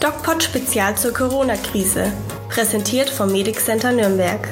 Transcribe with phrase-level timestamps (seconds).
[0.00, 2.10] DocPod Spezial zur Corona-Krise.
[2.48, 4.48] Präsentiert vom Medic Center Nürnberg.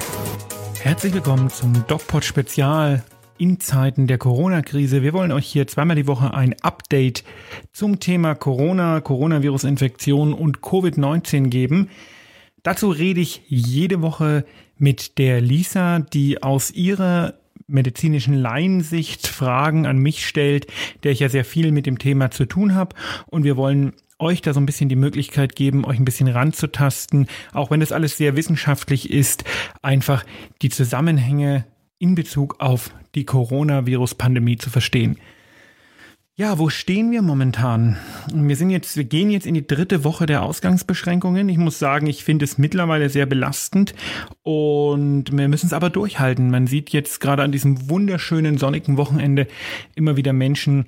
[0.78, 3.02] Herzlich willkommen zum DocPod Spezial
[3.38, 5.02] in Zeiten der Corona-Krise.
[5.02, 7.24] Wir wollen euch hier zweimal die Woche ein Update
[7.72, 11.88] zum Thema Corona, Coronavirus-Infektion und Covid-19 geben.
[12.62, 14.44] Dazu rede ich jede Woche
[14.76, 17.32] mit der Lisa, die aus ihrer
[17.66, 20.66] medizinischen Laiensicht Fragen an mich stellt,
[21.04, 22.94] der ich ja sehr viel mit dem Thema zu tun habe.
[23.28, 27.28] Und wir wollen euch da so ein bisschen die Möglichkeit geben, euch ein bisschen ranzutasten,
[27.52, 29.44] auch wenn das alles sehr wissenschaftlich ist,
[29.82, 30.24] einfach
[30.62, 31.64] die Zusammenhänge
[31.98, 35.18] in Bezug auf die Coronavirus-Pandemie zu verstehen.
[36.40, 37.96] Ja, wo stehen wir momentan?
[38.32, 41.48] Wir sind jetzt, wir gehen jetzt in die dritte Woche der Ausgangsbeschränkungen.
[41.48, 43.92] Ich muss sagen, ich finde es mittlerweile sehr belastend
[44.44, 46.48] und wir müssen es aber durchhalten.
[46.48, 49.48] Man sieht jetzt gerade an diesem wunderschönen sonnigen Wochenende
[49.96, 50.86] immer wieder Menschen,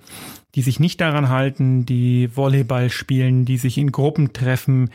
[0.55, 4.91] die sich nicht daran halten, die Volleyball spielen, die sich in Gruppen treffen,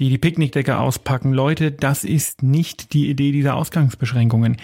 [0.00, 1.32] die die Picknickdecke auspacken.
[1.32, 4.56] Leute, das ist nicht die Idee dieser Ausgangsbeschränkungen.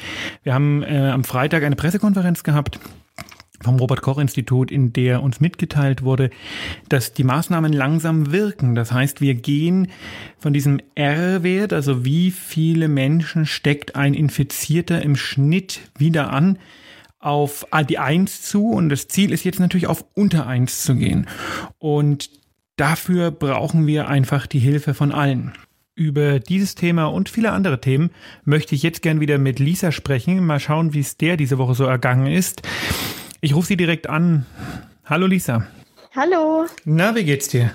[0.42, 2.80] Wir haben äh, am Freitag eine Pressekonferenz gehabt
[3.62, 6.30] vom Robert Koch Institut, in der uns mitgeteilt wurde,
[6.88, 8.74] dass die Maßnahmen langsam wirken.
[8.74, 9.88] Das heißt, wir gehen
[10.38, 16.58] von diesem R-Wert, also wie viele Menschen steckt ein Infizierter im Schnitt wieder an,
[17.20, 21.26] auf die Eins zu und das Ziel ist jetzt natürlich auf unter Eins zu gehen.
[21.78, 22.30] Und
[22.76, 25.52] dafür brauchen wir einfach die Hilfe von allen.
[25.96, 28.10] Über dieses Thema und viele andere Themen
[28.44, 30.46] möchte ich jetzt gern wieder mit Lisa sprechen.
[30.46, 32.62] Mal schauen, wie es der diese Woche so ergangen ist.
[33.40, 34.46] Ich rufe sie direkt an.
[35.04, 35.64] Hallo Lisa.
[36.16, 36.66] Hallo.
[36.84, 37.72] Na, wie geht's dir?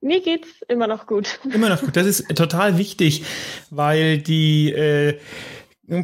[0.00, 1.40] Mir geht's immer noch gut.
[1.52, 1.94] Immer noch gut.
[1.94, 3.22] Das ist total wichtig,
[3.68, 5.18] weil die äh,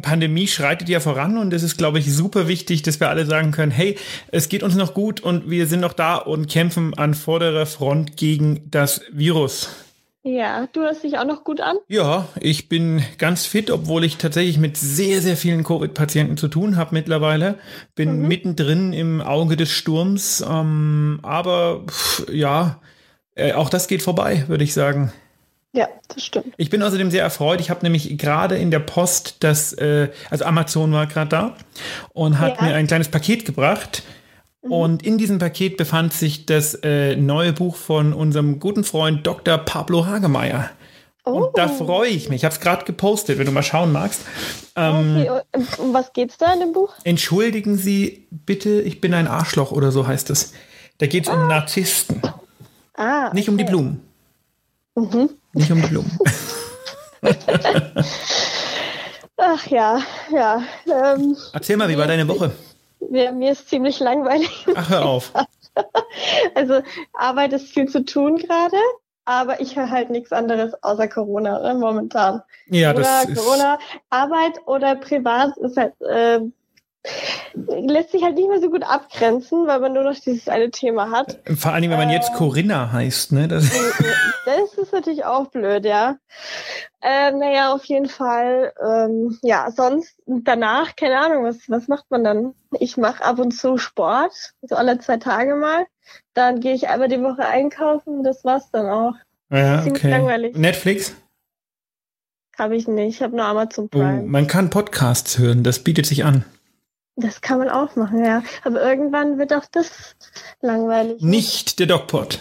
[0.03, 3.51] Pandemie schreitet ja voran und es ist, glaube ich, super wichtig, dass wir alle sagen
[3.51, 3.97] können, hey,
[4.31, 8.17] es geht uns noch gut und wir sind noch da und kämpfen an vorderer Front
[8.17, 9.84] gegen das Virus.
[10.27, 11.77] Ja, du hörst dich auch noch gut an?
[11.87, 16.77] Ja, ich bin ganz fit, obwohl ich tatsächlich mit sehr, sehr vielen Covid-Patienten zu tun
[16.77, 17.59] habe mittlerweile.
[17.93, 18.27] Bin mhm.
[18.27, 20.43] mittendrin im Auge des Sturms.
[20.47, 22.81] Ähm, aber pff, ja,
[23.35, 25.13] äh, auch das geht vorbei, würde ich sagen.
[25.73, 26.55] Ja, das stimmt.
[26.57, 27.61] Ich bin außerdem sehr erfreut.
[27.61, 31.55] Ich habe nämlich gerade in der Post das, äh, also Amazon war gerade da
[32.13, 32.63] und hat ja.
[32.63, 34.01] mir ein kleines Paket gebracht.
[34.69, 39.57] Und in diesem Paket befand sich das äh, neue Buch von unserem guten Freund Dr.
[39.59, 40.71] Pablo Hagemeyer.
[41.23, 41.31] Oh.
[41.31, 41.85] Und da oh.
[41.85, 42.37] freue ich mich.
[42.37, 44.21] Ich habe es gerade gepostet, wenn du mal schauen magst.
[44.75, 45.63] Ähm, okay.
[45.77, 46.93] Um was geht's da in dem Buch?
[47.03, 50.53] Entschuldigen Sie bitte, ich bin ein Arschloch oder so heißt es.
[50.97, 51.33] Da geht es ah.
[51.33, 52.21] um Narzissten.
[52.95, 53.35] Ah, okay.
[53.35, 54.01] Nicht um die Blumen.
[54.95, 55.29] Mhm.
[55.53, 56.17] Nicht um die Blumen.
[59.37, 59.99] Ach ja,
[60.31, 60.63] ja.
[60.87, 62.51] Ähm, Erzähl mal, wie war deine Woche?
[62.99, 64.65] Mir, mir ist ziemlich langweilig.
[64.75, 65.33] Ach, hör auf.
[66.55, 68.77] Also Arbeit ist viel zu tun gerade,
[69.25, 72.41] aber ich höre halt nichts anderes außer Corona ne, momentan.
[72.67, 73.77] Ja, oder das Corona,
[74.09, 76.39] Arbeit oder privat ist halt äh,
[77.53, 81.11] lässt sich halt nicht mehr so gut abgrenzen, weil man nur noch dieses eine Thema
[81.11, 81.39] hat.
[81.55, 83.47] Vor allem, wenn man äh, jetzt Corinna heißt, ne?
[83.47, 83.71] Das,
[84.45, 86.17] das ist natürlich auch blöd, ja.
[87.01, 88.73] Äh, naja, auf jeden Fall.
[88.83, 92.53] Ähm, ja, sonst danach, keine Ahnung, was, was macht man dann?
[92.79, 95.85] Ich mache ab und zu Sport, so alle zwei Tage mal.
[96.33, 99.13] Dann gehe ich einmal die Woche einkaufen, das war's dann auch.
[99.49, 100.11] Ja, Ziemlich okay.
[100.11, 100.57] langweilig.
[100.57, 101.15] Netflix?
[102.57, 104.23] Habe ich nicht, ich habe nur Amazon oh, Prime.
[104.23, 106.45] Oh, man kann Podcasts hören, das bietet sich an.
[107.15, 108.43] Das kann man auch machen, ja.
[108.63, 110.15] Aber irgendwann wird auch das
[110.61, 111.21] langweilig.
[111.21, 112.39] Nicht der Dogpot.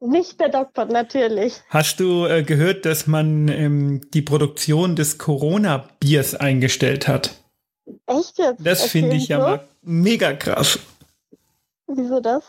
[0.00, 1.54] Nicht der Dogpot, natürlich.
[1.68, 7.34] Hast du äh, gehört, dass man ähm, die Produktion des Corona-Biers eingestellt hat?
[8.06, 8.64] Echt jetzt?
[8.64, 10.78] Das finde ich ja mal mega krass.
[11.86, 12.44] Wieso das?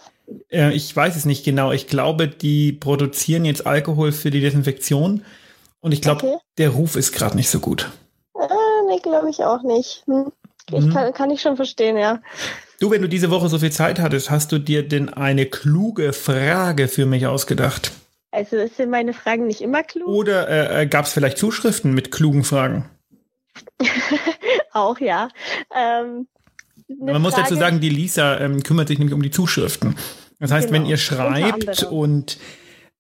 [0.50, 1.72] Äh, ich weiß es nicht genau.
[1.72, 5.24] Ich glaube, die produzieren jetzt Alkohol für die Desinfektion.
[5.82, 6.38] Und ich glaube, okay.
[6.58, 7.92] der Ruf ist gerade nicht so gut.
[8.34, 8.48] Äh,
[8.90, 10.04] nee, glaube ich auch nicht.
[10.08, 10.32] Hm.
[10.72, 10.94] Ich mhm.
[10.94, 12.22] kann, kann ich schon verstehen, ja.
[12.80, 16.12] Du, wenn du diese Woche so viel Zeit hattest, hast du dir denn eine kluge
[16.12, 17.92] Frage für mich ausgedacht?
[18.32, 20.08] Also sind meine Fragen nicht immer klug?
[20.08, 22.90] Oder äh, äh gab es vielleicht Zuschriften mit klugen Fragen?
[24.74, 25.30] Auch ja.
[25.74, 26.28] Ähm,
[26.88, 29.96] Man Frage, muss dazu sagen, die Lisa ähm, kümmert sich nämlich um die Zuschriften.
[30.40, 32.38] Das heißt, genau, wenn ihr schreibt und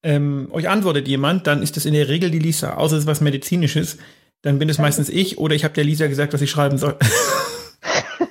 [0.03, 3.07] ähm, euch antwortet jemand, dann ist das in der Regel die Lisa, außer es ist
[3.07, 3.97] was Medizinisches.
[4.41, 6.97] Dann bin es meistens ich oder ich habe der Lisa gesagt, was ich schreiben soll.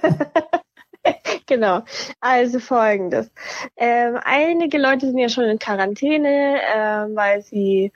[1.47, 1.83] genau.
[2.21, 3.31] Also folgendes.
[3.77, 7.93] Ähm, einige Leute sind ja schon in Quarantäne, äh, weil sie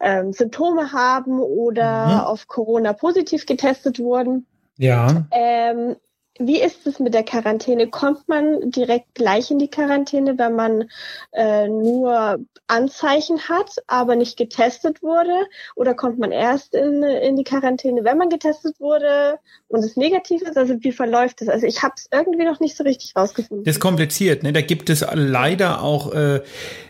[0.00, 2.20] ähm, Symptome haben oder mhm.
[2.20, 4.46] auf Corona positiv getestet wurden.
[4.76, 5.26] Ja.
[5.32, 5.96] Ähm,
[6.38, 7.88] wie ist es mit der Quarantäne?
[7.88, 10.88] Kommt man direkt gleich in die Quarantäne, wenn man
[11.32, 15.46] äh, nur Anzeichen hat, aber nicht getestet wurde?
[15.74, 19.38] Oder kommt man erst in, in die Quarantäne, wenn man getestet wurde
[19.68, 20.56] und es negativ ist?
[20.56, 21.48] Also wie verläuft das?
[21.48, 23.64] Also ich habe es irgendwie noch nicht so richtig rausgefunden.
[23.64, 24.42] Das ist kompliziert.
[24.42, 24.52] Ne?
[24.52, 26.40] Da gibt es leider auch, äh,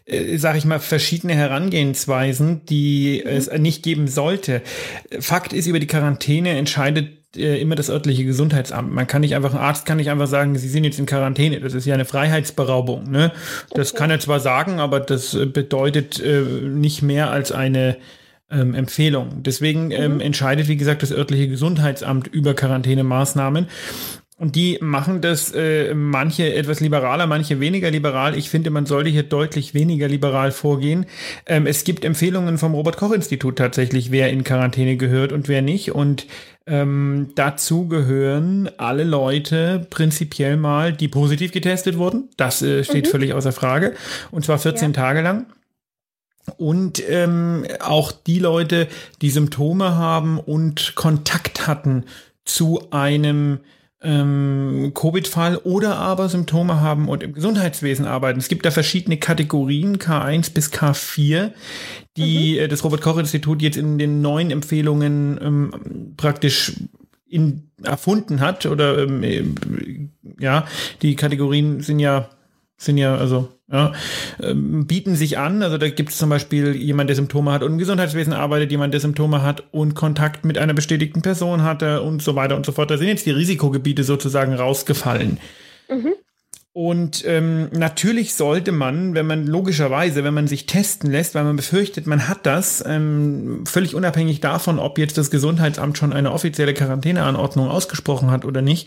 [0.04, 3.30] äh, sag ich mal, verschiedene Herangehensweisen, die mhm.
[3.30, 4.62] es nicht geben sollte.
[5.20, 8.92] Fakt ist, über die Quarantäne entscheidet äh, immer das örtliche Gesundheitsamt.
[8.92, 11.60] Man kann nicht einfach, ein Arzt kann nicht einfach sagen, Sie sind jetzt in Quarantäne.
[11.60, 13.10] Das ist ja eine Freiheitsberaubung.
[13.10, 13.32] Ne?
[13.74, 13.98] Das okay.
[13.98, 17.96] kann er zwar sagen, aber das äh, bedeutet äh, nicht mehr als eine
[18.50, 19.42] ähm, Empfehlung.
[19.42, 20.20] Deswegen ähm, mhm.
[20.20, 23.66] entscheidet, wie gesagt, das örtliche Gesundheitsamt über Quarantänemaßnahmen.
[24.38, 28.38] Und die machen das äh, manche etwas liberaler, manche weniger liberal.
[28.38, 31.06] Ich finde, man sollte hier deutlich weniger liberal vorgehen.
[31.44, 35.60] Ähm, es gibt Empfehlungen vom Robert Koch Institut tatsächlich, wer in Quarantäne gehört und wer
[35.60, 35.90] nicht.
[35.90, 36.26] Und
[36.68, 42.28] ähm, dazu gehören alle Leute prinzipiell mal, die positiv getestet wurden.
[42.36, 43.10] Das äh, steht mhm.
[43.10, 43.94] völlig außer Frage.
[44.30, 45.00] Und zwar 14 ja.
[45.00, 45.46] Tage lang.
[46.58, 48.86] Und ähm, auch die Leute,
[49.20, 52.04] die Symptome haben und Kontakt hatten
[52.44, 53.58] zu einem
[54.00, 58.38] ähm, Covid-Fall oder aber Symptome haben und im Gesundheitswesen arbeiten.
[58.38, 61.52] Es gibt da verschiedene Kategorien, K1 bis K4,
[62.16, 62.58] die mhm.
[62.58, 66.74] Äh, das Robert-Koch-Institut jetzt in den neuen Empfehlungen ähm, praktisch
[67.28, 68.66] in, erfunden hat.
[68.66, 69.44] Oder ähm, äh,
[70.40, 70.66] ja,
[71.02, 72.28] die Kategorien sind ja
[72.78, 73.92] sind ja, also, ja,
[74.42, 75.62] ähm, bieten sich an.
[75.62, 78.94] Also da gibt es zum Beispiel jemand, der Symptome hat und im Gesundheitswesen arbeitet, jemand,
[78.94, 82.72] der Symptome hat und Kontakt mit einer bestätigten Person hatte und so weiter und so
[82.72, 82.90] fort.
[82.90, 85.38] Da sind jetzt die Risikogebiete sozusagen rausgefallen.
[85.90, 86.14] Mhm.
[86.72, 91.56] Und ähm, natürlich sollte man, wenn man logischerweise, wenn man sich testen lässt, weil man
[91.56, 96.74] befürchtet, man hat das, ähm, völlig unabhängig davon, ob jetzt das Gesundheitsamt schon eine offizielle
[96.74, 98.86] Quarantäneanordnung ausgesprochen hat oder nicht,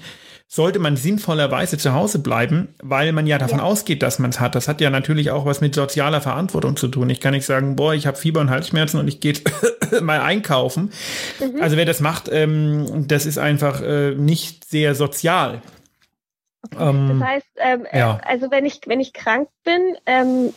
[0.53, 3.63] sollte man sinnvollerweise zu Hause bleiben, weil man ja davon ja.
[3.63, 4.53] ausgeht, dass man es hat.
[4.53, 7.09] Das hat ja natürlich auch was mit sozialer Verantwortung zu tun.
[7.09, 9.35] Ich kann nicht sagen, boah, ich habe Fieber und Halsschmerzen und ich gehe
[10.01, 10.91] mal einkaufen.
[11.39, 11.61] Mhm.
[11.61, 15.61] Also wer das macht, ähm, das ist einfach äh, nicht sehr sozial.
[16.77, 18.19] Ähm, das heißt, ähm, ja.
[18.27, 20.53] also wenn ich wenn ich krank bin ähm,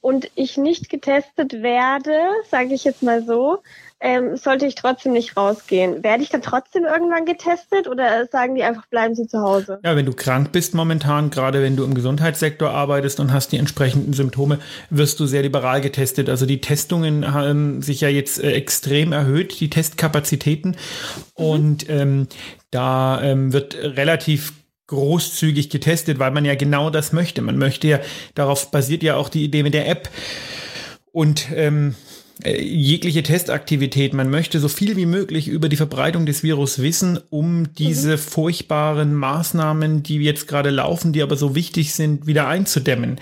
[0.00, 2.16] und ich nicht getestet werde,
[2.48, 3.58] sage ich jetzt mal so,
[4.02, 6.02] ähm, sollte ich trotzdem nicht rausgehen.
[6.02, 9.78] Werde ich dann trotzdem irgendwann getestet oder sagen die einfach, bleiben Sie zu Hause?
[9.84, 13.58] Ja, wenn du krank bist momentan, gerade wenn du im Gesundheitssektor arbeitest und hast die
[13.58, 14.58] entsprechenden Symptome,
[14.90, 16.28] wirst du sehr liberal getestet.
[16.28, 20.70] Also die Testungen haben sich ja jetzt äh, extrem erhöht, die Testkapazitäten.
[21.38, 21.44] Mhm.
[21.44, 22.26] Und ähm,
[22.72, 24.52] da ähm, wird relativ
[24.88, 27.40] großzügig getestet, weil man ja genau das möchte.
[27.40, 28.00] Man möchte ja,
[28.34, 30.08] darauf basiert ja auch die Idee mit der App.
[31.12, 34.14] Und ähm, äh, jegliche Testaktivität.
[34.14, 38.18] Man möchte so viel wie möglich über die Verbreitung des Virus wissen, um diese mhm.
[38.18, 43.20] furchtbaren Maßnahmen, die jetzt gerade laufen, die aber so wichtig sind, wieder einzudämmen.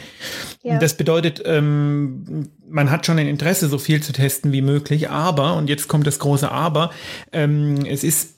[0.62, 0.78] Ja.
[0.78, 5.56] Das bedeutet, ähm, man hat schon ein Interesse, so viel zu testen wie möglich, aber,
[5.56, 6.90] und jetzt kommt das große Aber,
[7.32, 8.36] ähm, es ist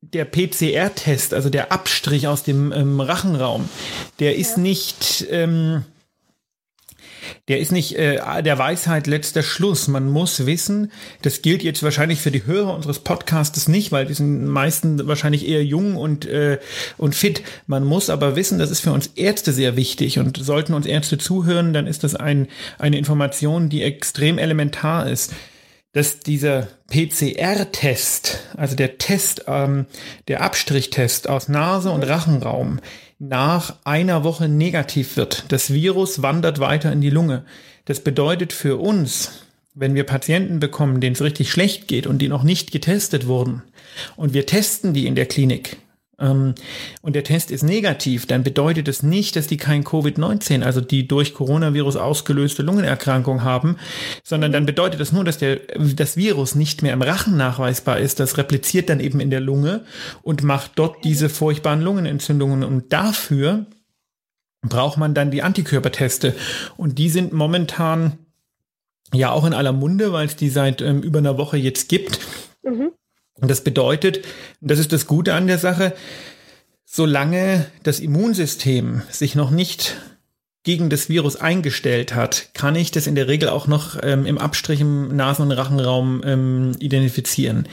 [0.00, 3.68] der PCR-Test, also der Abstrich aus dem ähm, Rachenraum,
[4.20, 4.62] der ist ja.
[4.62, 5.84] nicht, ähm,
[7.48, 9.88] der ist nicht äh, der Weisheit letzter Schluss.
[9.88, 10.92] Man muss wissen,
[11.22, 15.48] das gilt jetzt wahrscheinlich für die Hörer unseres Podcastes nicht, weil die sind meisten wahrscheinlich
[15.48, 16.58] eher jung und, äh,
[16.96, 17.42] und fit.
[17.66, 21.18] Man muss aber wissen, das ist für uns Ärzte sehr wichtig und sollten uns Ärzte
[21.18, 25.32] zuhören, dann ist das ein, eine Information, die extrem elementar ist
[25.96, 29.86] dass dieser PCR-Test, also der Test, ähm,
[30.28, 32.80] der Abstrichtest aus Nase und Rachenraum,
[33.18, 35.44] nach einer Woche negativ wird.
[35.48, 37.44] Das Virus wandert weiter in die Lunge.
[37.86, 39.44] Das bedeutet für uns,
[39.74, 43.62] wenn wir Patienten bekommen, denen es richtig schlecht geht und die noch nicht getestet wurden,
[44.16, 45.78] und wir testen die in der Klinik,
[46.18, 46.54] und
[47.04, 51.34] der Test ist negativ, dann bedeutet es nicht, dass die kein Covid-19, also die durch
[51.34, 53.76] Coronavirus ausgelöste Lungenerkrankung haben,
[54.24, 58.18] sondern dann bedeutet das nur, dass der, das Virus nicht mehr im Rachen nachweisbar ist.
[58.18, 59.84] Das repliziert dann eben in der Lunge
[60.22, 62.64] und macht dort diese furchtbaren Lungenentzündungen.
[62.64, 63.66] Und dafür
[64.62, 66.34] braucht man dann die Antikörperteste.
[66.78, 68.18] Und die sind momentan
[69.12, 72.20] ja auch in aller Munde, weil es die seit ähm, über einer Woche jetzt gibt.
[72.62, 72.92] Mhm.
[73.40, 74.24] Und das bedeutet,
[74.60, 75.94] das ist das Gute an der Sache,
[76.84, 79.96] solange das Immunsystem sich noch nicht
[80.62, 84.38] gegen das Virus eingestellt hat, kann ich das in der Regel auch noch ähm, im
[84.38, 87.68] Abstrich im Nasen- und Rachenraum ähm, identifizieren.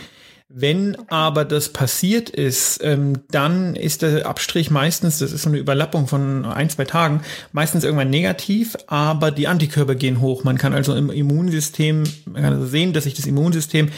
[0.55, 5.57] Wenn aber das passiert ist, ähm, dann ist der Abstrich meistens, das ist so eine
[5.57, 7.21] Überlappung von ein, zwei Tagen,
[7.53, 10.43] meistens irgendwann negativ, aber die Antikörper gehen hoch.
[10.43, 13.89] Man kann also im Immunsystem, man kann also sehen, dass sich das Immunsystem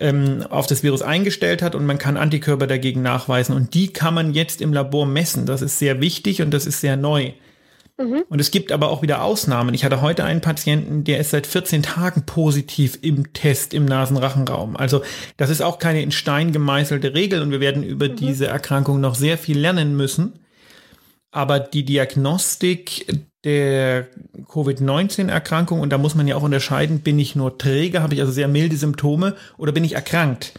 [0.00, 3.56] ähm, auf das Virus eingestellt hat und man kann Antikörper dagegen nachweisen.
[3.56, 5.46] Und die kann man jetzt im Labor messen.
[5.46, 7.32] Das ist sehr wichtig und das ist sehr neu.
[7.98, 8.24] Mhm.
[8.28, 9.74] Und es gibt aber auch wieder Ausnahmen.
[9.74, 14.76] Ich hatte heute einen Patienten, der ist seit 14 Tagen positiv im Test im Nasenrachenraum.
[14.76, 15.02] Also
[15.36, 18.16] das ist auch keine in Stein gemeißelte Regel und wir werden über mhm.
[18.16, 20.40] diese Erkrankung noch sehr viel lernen müssen.
[21.30, 23.06] Aber die Diagnostik
[23.44, 24.06] der
[24.48, 28.32] Covid-19-Erkrankung, und da muss man ja auch unterscheiden, bin ich nur Träger, habe ich also
[28.32, 30.52] sehr milde Symptome oder bin ich erkrankt?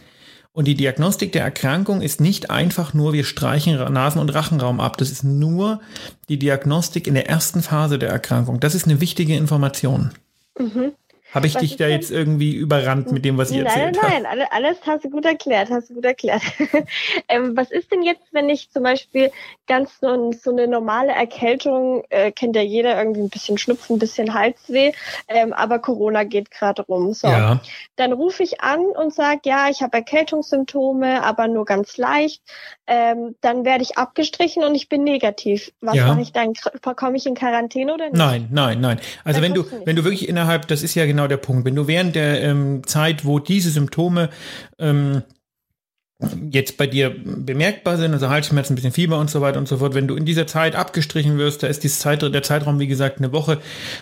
[0.54, 4.96] Und die Diagnostik der Erkrankung ist nicht einfach nur, wir streichen Nasen- und Rachenraum ab.
[4.98, 5.80] Das ist nur
[6.28, 8.60] die Diagnostik in der ersten Phase der Erkrankung.
[8.60, 10.12] Das ist eine wichtige Information.
[10.56, 10.92] Mhm.
[11.34, 14.12] Habe ich was dich da jetzt irgendwie überrannt mit dem, was ich erzählt habe?
[14.12, 16.42] Nein, nein, alles, alles hast du gut erklärt, hast du gut erklärt.
[17.28, 19.32] ähm, was ist denn jetzt, wenn ich zum Beispiel
[19.66, 23.98] ganz so, so eine normale Erkältung, äh, kennt ja jeder, irgendwie ein bisschen Schnupfen, ein
[23.98, 24.92] bisschen Halsweh,
[25.26, 27.12] ähm, aber Corona geht gerade rum.
[27.14, 27.26] So.
[27.26, 27.60] Ja.
[27.96, 32.42] Dann rufe ich an und sage, ja, ich habe Erkältungssymptome, aber nur ganz leicht.
[32.86, 35.72] Ähm, dann werde ich abgestrichen und ich bin negativ.
[35.80, 36.08] Was ja.
[36.08, 36.52] mache ich dann?
[36.96, 38.16] Komme ich in Quarantäne oder nicht?
[38.16, 39.00] Nein, nein, nein.
[39.24, 41.64] Also dann wenn du, wenn du wirklich innerhalb, das ist ja genau genau der Punkt.
[41.64, 44.30] Wenn du während der ähm, Zeit, wo diese Symptome
[44.78, 45.22] ähm,
[46.50, 49.78] jetzt bei dir bemerkbar sind, also Halsschmerzen, ein bisschen Fieber und so weiter und so
[49.78, 53.18] fort, wenn du in dieser Zeit abgestrichen wirst, da ist Zeit, der Zeitraum, wie gesagt,
[53.18, 53.58] eine Woche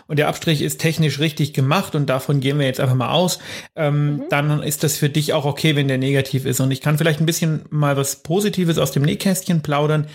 [0.06, 3.38] und der Abstrich ist technisch richtig gemacht und davon gehen wir jetzt einfach mal aus,
[3.74, 4.22] ähm, mhm.
[4.28, 6.60] dann ist das für dich auch okay, wenn der negativ ist.
[6.60, 10.06] Und ich kann vielleicht ein bisschen mal was Positives aus dem Nähkästchen plaudern.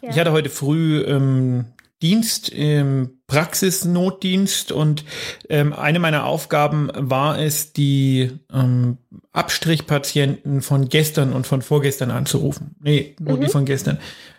[0.00, 0.10] Ja.
[0.10, 1.66] Ich hatte heute früh ähm,
[2.02, 5.04] Dienst im Praxisnotdienst und
[5.48, 8.98] ähm, eine meiner Aufgaben war es, die ähm,
[9.32, 12.74] Abstrichpatienten von gestern und von vorgestern anzurufen.
[12.80, 13.42] Nee, nur mhm.
[13.42, 13.98] die von gestern.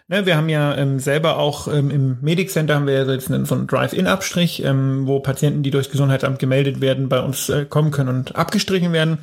[0.09, 3.31] Ne, wir haben ja ähm, selber auch ähm, im Medic Center haben wir ja jetzt
[3.31, 7.65] einen, so einen Drive-In-Abstrich, ähm, wo Patienten, die durchs Gesundheitsamt gemeldet werden, bei uns äh,
[7.65, 9.19] kommen können und abgestrichen werden.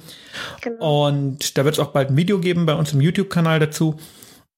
[0.63, 1.09] Genau.
[1.09, 3.97] Und da wird es auch bald ein Video geben bei uns im YouTube-Kanal dazu.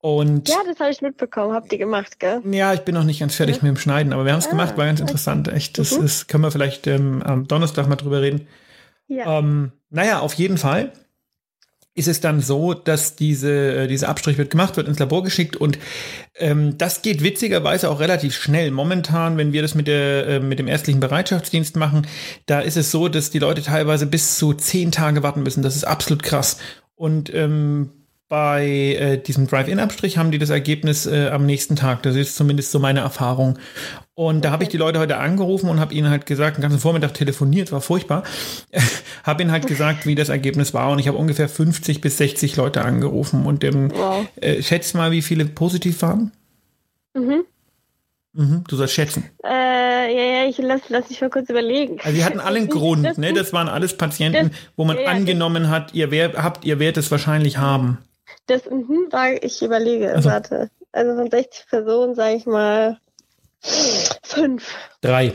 [0.03, 1.55] Und ja, das habe ich mitbekommen.
[1.55, 2.43] Habt ihr gemacht, gell?
[2.51, 3.63] Ja, ich bin noch nicht ganz fertig ja.
[3.63, 5.47] mit dem Schneiden, aber wir haben es ah, gemacht, war ganz interessant.
[5.47, 6.05] Echt, das mhm.
[6.05, 8.49] ist, können wir vielleicht ähm, am Donnerstag mal drüber reden.
[9.07, 9.39] Ja.
[9.39, 10.93] Ähm, naja, auf jeden Fall
[11.95, 15.55] ist es dann so, dass diese, äh, diese Abstrich wird gemacht, wird ins Labor geschickt
[15.55, 15.79] und
[16.35, 18.73] ähm, das geht witzigerweise auch relativ schnell.
[18.73, 22.09] Momentan, wenn wir das mit, der, äh, mit dem ärztlichen Bereitschaftsdienst machen,
[22.47, 25.63] da ist es so, dass die Leute teilweise bis zu zehn Tage warten müssen.
[25.63, 26.59] Das ist absolut krass.
[26.97, 28.02] Und ähm,
[28.33, 32.03] bei äh, diesem Drive-In-Abstrich haben die das Ergebnis äh, am nächsten Tag.
[32.03, 33.59] Das ist zumindest so meine Erfahrung.
[34.15, 34.41] Und okay.
[34.41, 37.13] da habe ich die Leute heute angerufen und habe ihnen halt gesagt, den ganzen Vormittag
[37.13, 38.23] telefoniert, war furchtbar,
[39.25, 40.91] habe ihnen halt gesagt, wie das Ergebnis war.
[40.93, 43.45] Und ich habe ungefähr 50 bis 60 Leute angerufen.
[43.45, 44.27] Und ähm, wow.
[44.37, 46.33] äh, schätz mal, wie viele positiv waren?
[47.13, 47.45] Mhm.
[48.33, 49.25] Mhm, du sollst schätzen.
[49.45, 51.99] Äh, ja, ja, ich lass, lass mich mal kurz überlegen.
[52.03, 53.35] Also sie hatten alle einen Grund, das, ne?
[53.35, 57.05] Das waren alles Patienten, das, wo man ja, angenommen hat, ihr wer, habt, ihr werdet
[57.05, 57.99] es wahrscheinlich haben.
[58.47, 59.09] Das, mhm,
[59.41, 60.31] ich überlege, also.
[60.31, 60.71] warte.
[60.93, 62.99] Also von 60 Personen, sage ich mal,
[64.23, 64.75] fünf.
[65.01, 65.33] Drei.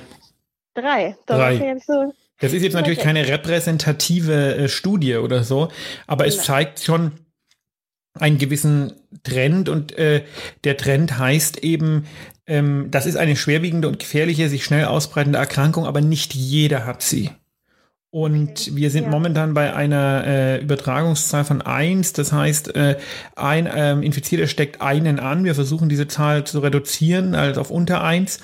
[0.75, 1.17] Drei.
[1.25, 1.71] Das Drei.
[1.71, 5.69] Ist so das ist jetzt natürlich keine repräsentative äh, Studie oder so,
[6.05, 7.13] aber es zeigt schon
[8.13, 10.23] einen gewissen Trend und äh,
[10.63, 12.05] der Trend heißt eben,
[12.45, 17.01] ähm, das ist eine schwerwiegende und gefährliche, sich schnell ausbreitende Erkrankung, aber nicht jeder hat
[17.01, 17.31] sie.
[18.17, 19.09] Und wir sind ja.
[19.12, 22.13] momentan bei einer äh, Übertragungszahl von eins.
[22.13, 22.97] Das heißt, äh,
[23.36, 25.43] ein ähm, Infizierter steckt einen an.
[25.43, 28.39] Wir versuchen diese Zahl zu reduzieren, also auf unter eins.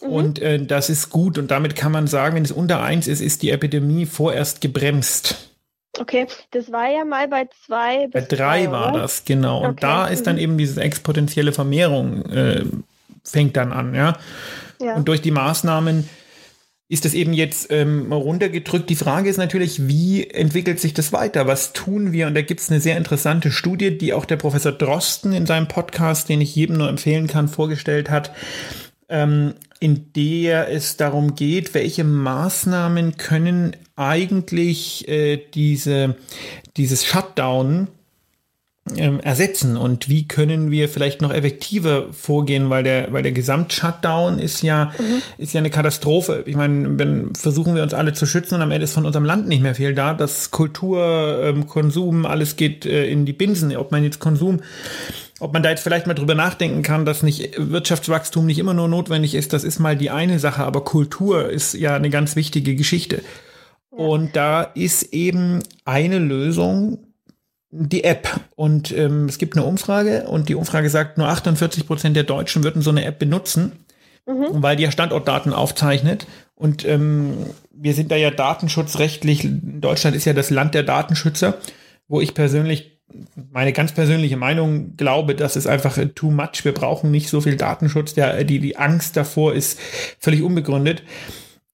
[0.00, 0.08] Mhm.
[0.08, 1.36] Und äh, das ist gut.
[1.36, 5.50] Und damit kann man sagen, wenn es unter eins ist, ist die Epidemie vorerst gebremst.
[5.98, 9.58] Okay, das war ja mal bei zwei bis Bei drei, drei war das, genau.
[9.58, 9.68] Okay.
[9.68, 10.42] Und da ist dann mhm.
[10.42, 12.64] eben diese exponentielle Vermehrung äh,
[13.22, 14.16] fängt dann an, ja.
[14.80, 14.94] ja.
[14.94, 16.08] Und durch die Maßnahmen
[16.90, 18.90] ist das eben jetzt ähm, runtergedrückt.
[18.90, 21.46] Die Frage ist natürlich, wie entwickelt sich das weiter?
[21.46, 22.26] Was tun wir?
[22.26, 25.68] Und da gibt es eine sehr interessante Studie, die auch der Professor Drosten in seinem
[25.68, 28.32] Podcast, den ich jedem nur empfehlen kann, vorgestellt hat,
[29.08, 36.16] ähm, in der es darum geht, welche Maßnahmen können eigentlich äh, diese,
[36.76, 37.86] dieses Shutdown
[38.96, 44.38] ähm, ersetzen und wie können wir vielleicht noch effektiver vorgehen, weil der, weil der Gesamt-Shutdown
[44.38, 45.22] ist ja, mhm.
[45.38, 46.42] ist ja eine Katastrophe.
[46.46, 49.24] Ich meine, wenn versuchen wir uns alle zu schützen und am Ende ist von unserem
[49.24, 53.76] Land nicht mehr viel da, das Kultur, ähm, Konsum, alles geht äh, in die Binsen.
[53.76, 54.60] Ob man jetzt Konsum
[55.40, 58.88] ob man da jetzt vielleicht mal drüber nachdenken kann, dass nicht Wirtschaftswachstum nicht immer nur
[58.88, 62.74] notwendig ist, das ist mal die eine Sache, aber Kultur ist ja eine ganz wichtige
[62.76, 63.22] Geschichte.
[63.90, 66.98] Und da ist eben eine Lösung,
[67.70, 68.40] die App.
[68.56, 72.64] Und ähm, es gibt eine Umfrage und die Umfrage sagt, nur 48 Prozent der Deutschen
[72.64, 73.72] würden so eine App benutzen,
[74.26, 74.62] mhm.
[74.62, 76.26] weil die ja Standortdaten aufzeichnet.
[76.54, 77.34] Und ähm,
[77.70, 81.58] wir sind da ja datenschutzrechtlich, Deutschland ist ja das Land der Datenschützer,
[82.08, 83.00] wo ich persönlich
[83.50, 86.64] meine ganz persönliche Meinung glaube, das ist einfach too much.
[86.64, 88.14] Wir brauchen nicht so viel Datenschutz.
[88.14, 89.80] Der, die, die Angst davor ist
[90.18, 91.02] völlig unbegründet.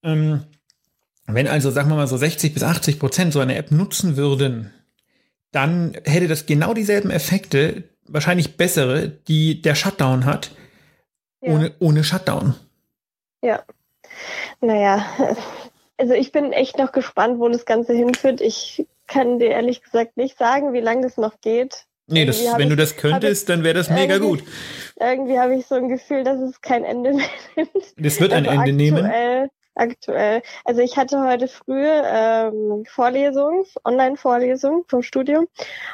[0.03, 0.43] Ähm,
[1.27, 4.71] wenn also, sagen wir mal, so 60 bis 80 Prozent so eine App nutzen würden,
[5.57, 10.51] dann hätte das genau dieselben Effekte, wahrscheinlich bessere, die der Shutdown hat,
[11.41, 11.55] ja.
[11.55, 12.55] ohne, ohne Shutdown.
[13.43, 13.63] Ja.
[14.61, 15.07] Naja,
[15.97, 18.43] also ich bin echt noch gespannt, wo das Ganze hinführt.
[18.43, 21.87] Ich kann dir ehrlich gesagt nicht sagen, wie lange das noch geht.
[22.07, 24.45] Nee, das, wenn ich, du das könntest, dann wäre das mega gut.
[25.01, 27.95] Irgendwie habe ich so ein Gefühl, dass es kein Ende mehr nimmt.
[27.97, 29.51] Das wird ein also Ende aktuell, nehmen.
[29.77, 30.43] Aktuell.
[30.65, 35.49] Also ich hatte heute früh ähm, Vorlesungen, Online-Vorlesungen vom Studium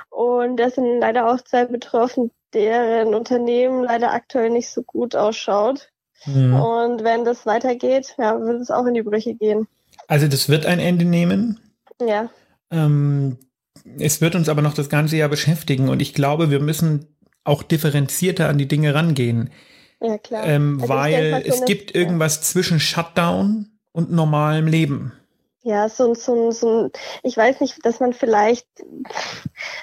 [0.09, 5.91] und das sind leider auch zwei betroffen, deren Unternehmen leider aktuell nicht so gut ausschaut.
[6.27, 6.55] Mhm.
[6.55, 9.67] Und wenn das weitergeht, ja, wird es auch in die Brüche gehen.
[10.07, 11.59] Also das wird ein Ende nehmen?
[12.01, 12.31] Ja.
[12.71, 13.37] Ähm,
[13.99, 17.65] es wird uns aber noch das ganze Jahr beschäftigen und ich glaube, wir müssen auch
[17.65, 19.51] differenzierter an die Dinge rangehen.
[20.01, 20.47] Ja, klar.
[20.47, 25.13] Ähm, also weil so es gibt irgendwas zwischen Shutdown und normalem Leben.
[25.65, 26.91] Ja, so, so, so,
[27.23, 28.67] ich weiß nicht, dass man vielleicht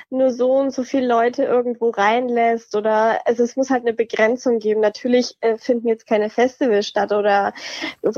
[0.09, 4.59] nur so und so viele Leute irgendwo reinlässt oder, also es muss halt eine Begrenzung
[4.59, 4.81] geben.
[4.81, 7.53] Natürlich äh, finden jetzt keine Festivals statt oder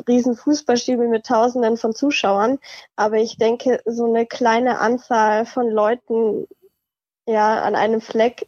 [0.08, 2.58] riesen Fußballspiele mit Tausenden von Zuschauern,
[2.96, 6.48] aber ich denke, so eine kleine Anzahl von Leuten
[7.28, 8.48] ja an einem Fleck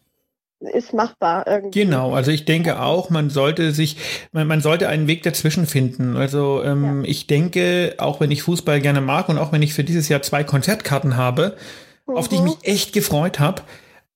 [0.74, 1.82] ist machbar irgendwie.
[1.82, 3.98] Genau, also ich denke auch, man sollte sich,
[4.32, 6.15] man, man sollte einen Weg dazwischen finden.
[6.15, 7.10] Also ähm, ja.
[7.10, 10.22] ich denke, auch wenn ich Fußball gerne mag und auch wenn ich für dieses Jahr
[10.22, 11.55] zwei Konzertkarten habe,
[12.08, 12.15] mhm.
[12.15, 12.48] auf die ich mhm.
[12.48, 13.63] mich echt gefreut habe,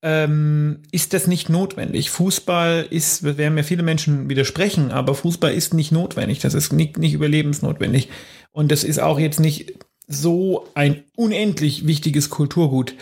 [0.02, 2.10] ähm, ist das nicht notwendig.
[2.10, 6.38] Fußball ist, werden mir viele Menschen widersprechen, aber Fußball ist nicht notwendig.
[6.38, 8.08] Das ist nicht, nicht überlebensnotwendig.
[8.52, 9.74] Und das ist auch jetzt nicht
[10.06, 12.94] so ein unendlich wichtiges Kulturgut.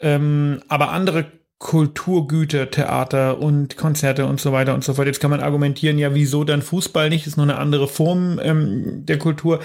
[0.00, 1.26] Ähm, aber andere
[1.58, 5.06] Kulturgüter, Theater und Konzerte und so weiter und so fort.
[5.06, 7.22] Jetzt kann man argumentieren, ja, wieso dann Fußball nicht?
[7.22, 9.60] Das ist nur eine andere Form ähm, der Kultur.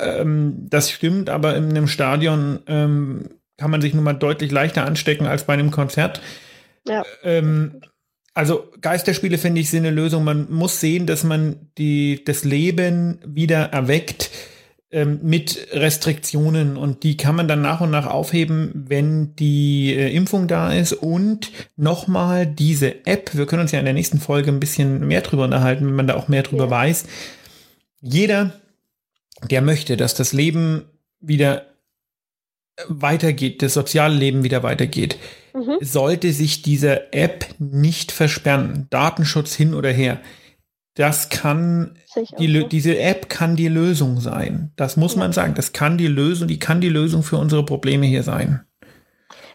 [0.00, 4.84] Ähm, das stimmt, aber in einem Stadion ähm, kann man sich nun mal deutlich leichter
[4.84, 6.20] anstecken als bei einem Konzert.
[6.86, 7.02] Ja.
[7.24, 7.80] Ähm,
[8.32, 10.22] also Geisterspiele finde ich sind eine Lösung.
[10.22, 14.30] Man muss sehen, dass man die, das Leben wieder erweckt
[14.90, 20.14] ähm, mit Restriktionen und die kann man dann nach und nach aufheben, wenn die äh,
[20.14, 24.50] Impfung da ist und nochmal diese App, wir können uns ja in der nächsten Folge
[24.50, 26.70] ein bisschen mehr drüber unterhalten, wenn man da auch mehr drüber ja.
[26.70, 27.06] weiß.
[28.00, 28.52] Jeder,
[29.50, 30.84] der möchte, dass das Leben
[31.20, 31.66] wieder
[32.88, 35.18] weitergeht, das soziale Leben wieder weitergeht,
[35.54, 35.78] mhm.
[35.80, 38.86] sollte sich diese App nicht versperren.
[38.90, 40.20] Datenschutz hin oder her.
[40.94, 41.98] Das kann
[42.38, 44.70] die, diese App kann die Lösung sein.
[44.76, 45.20] Das muss ja.
[45.20, 45.54] man sagen.
[45.54, 48.64] Das kann die Lösung, die kann die Lösung für unsere Probleme hier sein.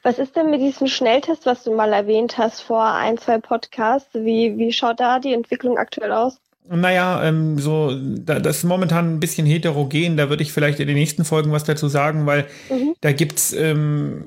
[0.03, 4.13] Was ist denn mit diesem Schnelltest, was du mal erwähnt hast vor ein, zwei Podcasts?
[4.13, 6.39] Wie, wie schaut da die Entwicklung aktuell aus?
[6.71, 10.17] Naja, ähm, so, da, das ist momentan ein bisschen heterogen.
[10.17, 12.93] Da würde ich vielleicht in den nächsten Folgen was dazu sagen, weil mhm.
[13.01, 14.23] da gibt's, ähm,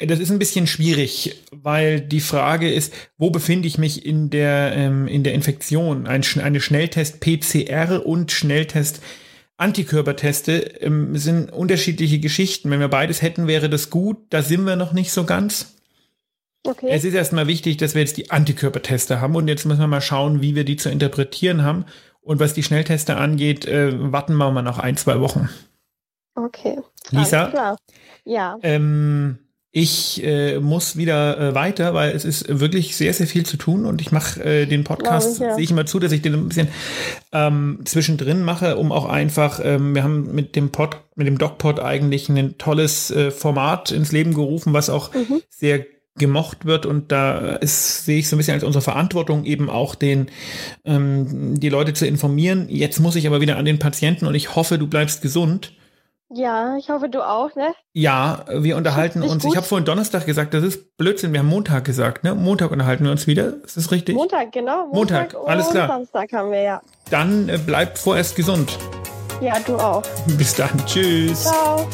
[0.00, 4.72] das ist ein bisschen schwierig, weil die Frage ist, wo befinde ich mich in der,
[4.76, 6.06] ähm, in der Infektion?
[6.06, 9.00] Ein, eine Schnelltest PCR und Schnelltest
[9.56, 12.70] Antikörperteste ähm, sind unterschiedliche Geschichten.
[12.70, 14.18] Wenn wir beides hätten, wäre das gut.
[14.30, 15.79] Da sind wir noch nicht so ganz.
[16.62, 16.88] Okay.
[16.90, 20.00] Es ist erstmal wichtig, dass wir jetzt die Antikörperteste haben und jetzt müssen wir mal
[20.00, 21.86] schauen, wie wir die zu interpretieren haben.
[22.22, 25.48] Und was die Schnellteste angeht, äh, warten wir mal noch ein, zwei Wochen.
[26.34, 26.78] Okay.
[27.10, 27.76] Lisa?
[28.24, 28.58] Ja.
[28.62, 29.38] Ähm,
[29.72, 33.86] ich äh, muss wieder äh, weiter, weil es ist wirklich sehr, sehr viel zu tun
[33.86, 35.54] und ich mache äh, den Podcast, ja.
[35.54, 36.68] sehe ich immer zu, dass ich den ein bisschen
[37.32, 41.78] ähm, zwischendrin mache, um auch einfach, ähm, wir haben mit dem Pod, mit dem DocPod
[41.78, 45.40] eigentlich ein tolles äh, Format ins Leben gerufen, was auch mhm.
[45.48, 49.70] sehr gemocht wird und da ist, sehe ich so ein bisschen als unsere Verantwortung eben
[49.70, 50.30] auch den
[50.84, 52.66] ähm, die Leute zu informieren.
[52.68, 55.72] Jetzt muss ich aber wieder an den Patienten und ich hoffe, du bleibst gesund.
[56.32, 57.74] Ja, ich hoffe, du auch, ne?
[57.92, 59.42] Ja, wir unterhalten uns.
[59.42, 59.52] Gut?
[59.52, 61.32] Ich habe vorhin Donnerstag gesagt, das ist Blödsinn.
[61.32, 62.36] Wir haben Montag gesagt, ne?
[62.36, 63.54] Montag unterhalten wir uns wieder.
[63.64, 64.14] Ist das richtig?
[64.14, 64.86] Montag, genau.
[64.92, 65.88] Montag, Montag alles klar.
[65.88, 66.82] Samstag haben wir, ja.
[67.10, 68.78] Dann äh, bleibt vorerst gesund.
[69.40, 70.02] Ja, du auch.
[70.38, 70.70] Bis dann.
[70.86, 71.44] Tschüss.
[71.44, 71.88] Ciao.